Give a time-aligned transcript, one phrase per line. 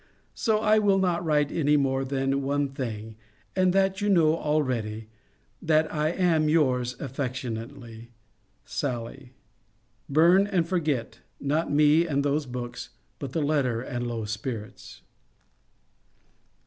[0.33, 3.17] So I will not write any more than one thing,
[3.55, 5.09] and that you know already,
[5.61, 8.09] that I am yours affectionately,
[8.65, 9.29] oallt.
[10.09, 15.03] Bum, and forget,— not me and those boohs,— but the letter and low spirits.